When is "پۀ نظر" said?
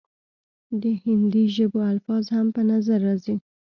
2.55-2.99